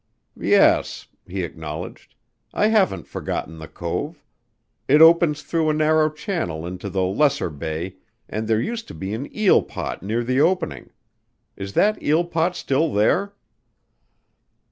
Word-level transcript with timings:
"Yes," 0.41 1.05
he 1.27 1.43
acknowledged, 1.43 2.15
"I 2.55 2.69
haven't 2.69 3.05
forgotten 3.05 3.59
the 3.59 3.67
cove. 3.67 4.23
It 4.87 4.99
opens 4.99 5.43
through 5.43 5.69
a 5.69 5.75
narrow 5.75 6.09
channel 6.09 6.65
into 6.65 6.89
the 6.89 7.03
lesser 7.03 7.51
bay 7.51 7.97
and 8.27 8.47
there 8.47 8.59
used 8.59 8.87
to 8.87 8.95
be 8.95 9.13
an 9.13 9.29
eel 9.37 9.61
pot 9.61 10.01
near 10.01 10.23
the 10.23 10.41
opening. 10.41 10.89
Is 11.55 11.73
that 11.73 12.01
eel 12.01 12.25
pot 12.25 12.55
still 12.55 12.91
there?" 12.91 13.35